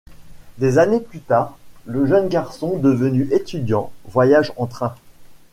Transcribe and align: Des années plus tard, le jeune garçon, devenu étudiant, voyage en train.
Des 0.57 0.79
années 0.79 0.99
plus 0.99 1.19
tard, 1.19 1.59
le 1.85 2.07
jeune 2.07 2.27
garçon, 2.27 2.79
devenu 2.79 3.27
étudiant, 3.31 3.91
voyage 4.05 4.51
en 4.57 4.65
train. 4.65 4.95